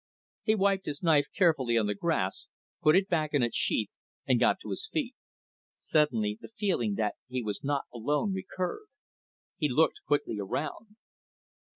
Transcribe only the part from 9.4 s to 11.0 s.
He looked quickly around.